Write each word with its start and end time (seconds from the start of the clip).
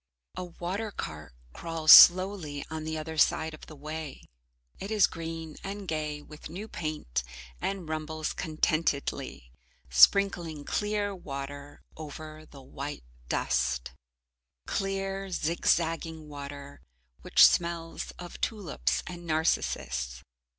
A 0.35 0.43
water 0.45 0.89
cart 0.89 1.31
crawls 1.53 1.91
slowly 1.91 2.65
on 2.71 2.85
the 2.85 2.97
other 2.97 3.19
side 3.19 3.53
of 3.53 3.67
the 3.67 3.75
way. 3.75 4.23
It 4.79 4.89
is 4.89 5.05
green 5.05 5.57
and 5.63 5.87
gay 5.87 6.23
with 6.23 6.49
new 6.49 6.67
paint, 6.67 7.21
and 7.61 7.87
rumbles 7.87 8.33
contentedly, 8.33 9.51
sprinkling 9.91 10.65
clear 10.65 11.13
water 11.15 11.83
over 11.95 12.47
the 12.47 12.63
white 12.63 13.03
dust. 13.29 13.91
Clear 14.65 15.29
zigzagging 15.29 16.27
water, 16.27 16.81
which 17.21 17.45
smells 17.45 18.09
of 18.17 18.41
tulips 18.41 19.03
and 19.05 19.27
narcissus. 19.27 20.23